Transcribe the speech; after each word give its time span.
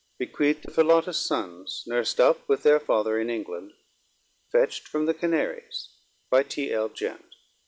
Bequeathed 0.17 0.63
to 0.63 0.71
Philautus 0.71 1.19
sonnes 1.21 1.85
noursed 1.85 2.17
vp 2.17 2.39
with 2.47 2.63
their 2.63 2.79
father 2.79 3.19
in 3.19 3.29
England. 3.29 3.73
Fetcht 4.51 4.87
from 4.87 5.05
the 5.05 5.13
Canaries. 5.13 5.89
_By 6.31 6.47
T.L. 6.49 6.89
Gent. 6.89 7.35